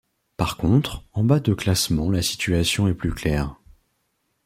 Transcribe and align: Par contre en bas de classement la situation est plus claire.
Par 0.35 0.57
contre 0.57 1.03
en 1.13 1.23
bas 1.23 1.39
de 1.39 1.53
classement 1.53 2.09
la 2.09 2.23
situation 2.23 2.87
est 2.87 2.95
plus 2.95 3.13
claire. 3.13 3.55